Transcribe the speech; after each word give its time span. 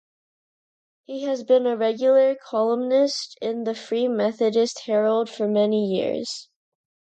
He 1.05 1.25
has 1.25 1.43
been 1.43 1.67
a 1.67 1.77
regular 1.77 2.33
columnist 2.33 3.37
in 3.39 3.65
"The 3.65 3.75
Free 3.75 4.07
Methodist 4.07 4.87
Herald" 4.87 5.29
for 5.29 5.47
many 5.47 5.85
years. 5.91 6.49